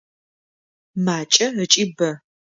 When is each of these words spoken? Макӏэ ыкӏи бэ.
Макӏэ 1.05 1.47
ыкӏи 1.63 1.83
бэ. 1.97 2.09